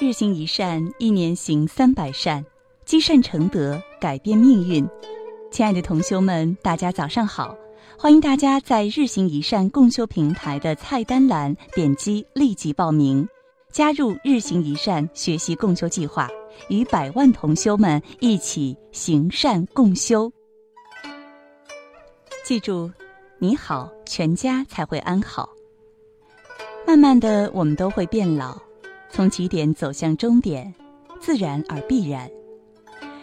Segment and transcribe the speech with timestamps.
[0.00, 2.42] 日行一善，一年行三百善，
[2.86, 4.88] 积善成德，改变命运。
[5.50, 7.54] 亲爱的同修们，大家早上好！
[7.98, 13.28] 欢迎大家在日行一善共修平台的菜单栏点击立即报名，
[13.70, 16.26] 加入日行一善学习共修计划，
[16.70, 20.32] 与百万同修们一起行善共修。
[22.42, 22.90] 记住，
[23.38, 25.50] 你好，全家才会安好。
[26.86, 28.58] 慢慢的，我们都会变老。
[29.10, 30.72] 从起点走向终点，
[31.20, 32.30] 自然而必然。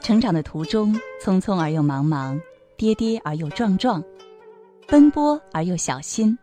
[0.00, 2.40] 成长的途中，匆匆而又茫茫，
[2.76, 4.02] 跌跌而又撞撞，
[4.86, 6.36] 奔波而又小心，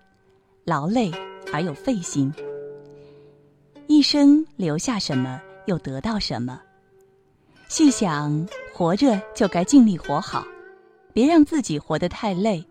[0.64, 1.12] 劳累
[1.52, 2.34] 而又费心。
[3.88, 6.62] 一生留下什么，又得到什么？
[7.68, 10.46] 细想，活着就该尽力活好，
[11.14, 12.64] 别让自己活得太累。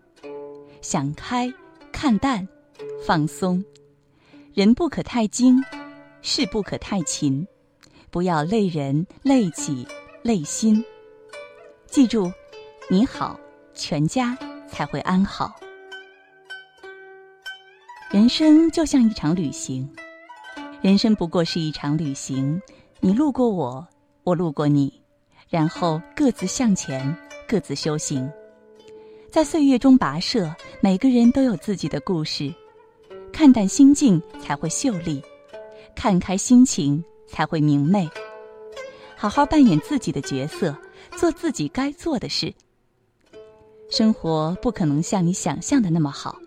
[0.81, 1.51] 想开，
[1.91, 2.47] 看淡，
[3.05, 3.63] 放松，
[4.53, 5.63] 人不可太精。
[6.25, 7.47] 事不可太勤，
[8.09, 9.87] 不要累人、累己、
[10.23, 10.83] 累心。
[11.85, 12.33] 记住，
[12.89, 13.39] 你好，
[13.75, 14.35] 全家
[14.67, 15.55] 才会安好。
[18.09, 19.87] 人生就像一场旅行，
[20.81, 22.59] 人生不过是一场旅行。
[22.99, 23.87] 你路过我，
[24.23, 24.91] 我路过你，
[25.47, 27.15] 然后各自向前，
[27.47, 28.27] 各自修行。
[29.31, 30.51] 在岁月中跋涉，
[30.81, 32.51] 每个人都有自己的故事。
[33.31, 35.21] 看淡心境，才会秀丽。
[35.95, 38.09] 看开心情才会明媚，
[39.15, 40.77] 好好扮演自己的角色，
[41.17, 42.53] 做自己该做的事。
[43.89, 46.37] 生活不可能像你想象的那么好，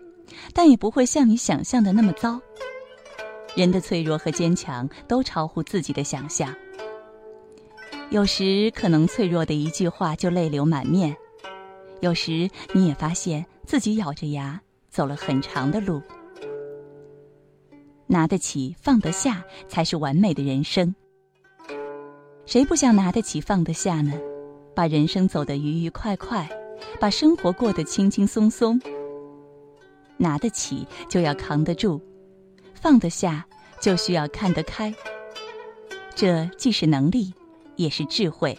[0.53, 2.39] 但也不会像你想象的那么糟。
[3.55, 6.53] 人的脆弱和坚强都超乎自己的想象。
[8.09, 11.15] 有时可能脆弱的一句话就泪流满面，
[12.01, 16.01] 有时你也发现自己咬着牙走了很长的路。
[18.11, 20.95] 拿得起放得下，才是完美的人生。
[22.47, 24.13] 谁不想拿得起放得下呢？
[24.75, 26.49] 把人生走得愉愉快快，
[26.99, 28.81] 把生活过得轻轻松松。
[30.17, 32.01] 拿得起就要扛得住，
[32.73, 33.45] 放得下
[33.79, 34.91] 就需要看得开。
[36.15, 37.31] 这既是能力，
[37.75, 38.57] 也是智慧。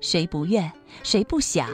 [0.00, 0.70] 谁不愿？
[1.02, 1.68] 谁不想？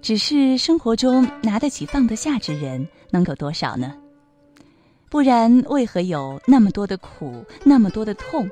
[0.00, 3.96] 只是生活中拿得起放得下之人，能有多少呢？
[5.10, 8.48] 不然，为何有那么多的苦，那么多的痛？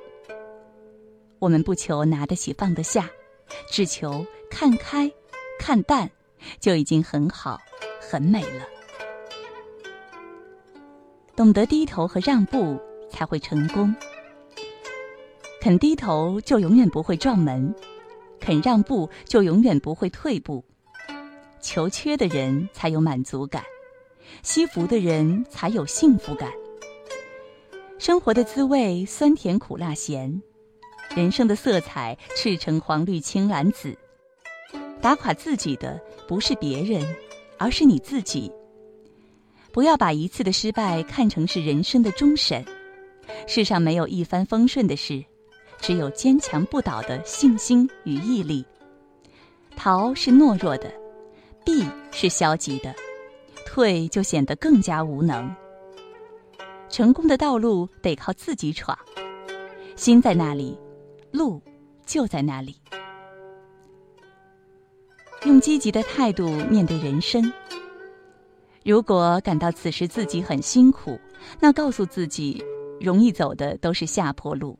[1.38, 3.08] 我们不求拿得起放得下，
[3.70, 5.08] 只求看开、
[5.56, 6.10] 看淡，
[6.58, 7.60] 就已经很好、
[8.00, 8.66] 很美了。
[11.36, 12.76] 懂得低头和让步，
[13.08, 13.94] 才会成功。
[15.60, 17.72] 肯低头，就永远不会撞门；
[18.40, 20.64] 肯让步，就永远不会退步。
[21.60, 23.62] 求缺的人才有满足感。
[24.42, 26.50] 惜福的人才有幸福感。
[27.98, 30.40] 生活的滋味，酸甜苦辣咸；
[31.14, 33.96] 人生的色彩，赤橙黄绿青蓝紫。
[35.00, 37.04] 打垮自己的不是别人，
[37.58, 38.50] 而是你自己。
[39.72, 42.64] 不要把一次的失败看成是人生的终审。
[43.46, 45.24] 世上没有一帆风顺的事，
[45.80, 48.64] 只有坚强不倒的信心与毅力。
[49.76, 50.92] 逃是懦弱的，
[51.64, 52.94] 避是消极的。
[53.78, 55.54] 退就显得更加无能。
[56.88, 58.98] 成功的道路得靠自己闯，
[59.94, 60.76] 心在那里，
[61.30, 61.62] 路
[62.04, 62.74] 就在那里。
[65.44, 67.52] 用积极的态度面对人生。
[68.84, 71.16] 如果感到此时自己很辛苦，
[71.60, 72.60] 那告诉自己，
[73.00, 74.76] 容易走的都是下坡路，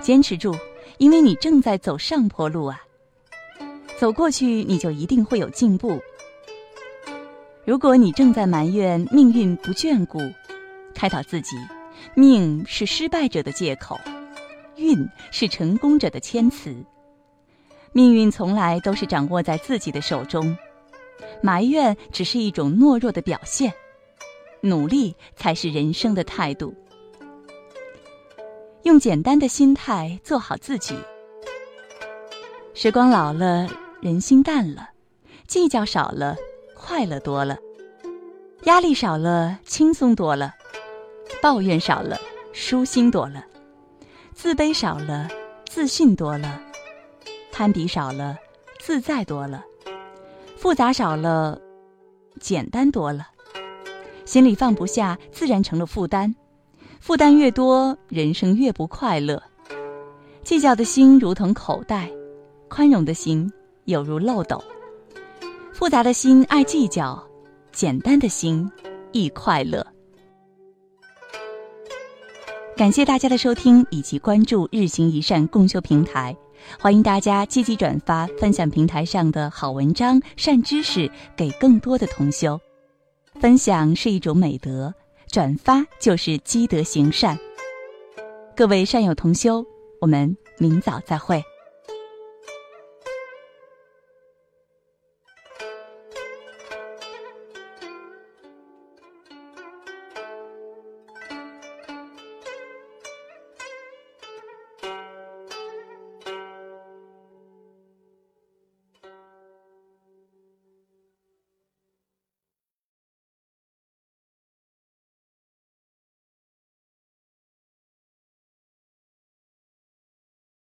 [0.00, 0.56] 坚持住，
[0.96, 2.80] 因为你正在走上坡路啊。
[3.98, 6.00] 走过去，你就一定会有进步。
[7.64, 10.18] 如果你正在埋怨命运不眷顾，
[10.94, 11.56] 开导自己，
[12.14, 13.96] 命是失败者的借口，
[14.74, 16.74] 运是成功者的谦词。
[17.92, 20.56] 命运从来都是掌握在自己的手中，
[21.40, 23.72] 埋怨只是一种懦弱的表现，
[24.60, 26.74] 努力才是人生的态度。
[28.82, 30.96] 用简单的心态做好自己。
[32.74, 33.68] 时光老了，
[34.00, 34.88] 人心淡了，
[35.46, 36.34] 计较少了。
[36.84, 37.56] 快乐多了，
[38.64, 40.50] 压力少了，轻松多了；
[41.40, 42.18] 抱怨少了，
[42.52, 43.40] 舒心多了；
[44.34, 45.28] 自卑少了，
[45.70, 46.60] 自信多了；
[47.52, 48.36] 攀比少了，
[48.80, 49.62] 自在多了；
[50.56, 51.56] 复杂少了，
[52.40, 53.28] 简单多了。
[54.24, 56.28] 心里放不下，自然成了负担；
[57.00, 59.40] 负担越多，人生越不快乐。
[60.42, 62.10] 计较的心如同口袋，
[62.68, 63.50] 宽容的心
[63.84, 64.62] 有如漏斗。
[65.72, 67.20] 复杂的心爱计较，
[67.72, 68.70] 简单的心
[69.10, 69.84] 易快乐。
[72.76, 76.36] 感谢大家的收听以及关注日行一善共修平台，
[76.78, 82.60] 欢迎大家积极转发分享平台上的好文章、善知识给更多的同修。
[83.40, 84.92] 分享是一种美德，
[85.28, 87.38] 转发就是积德行善。
[88.54, 89.64] 各位善友同修，
[90.02, 91.42] 我们明早再会。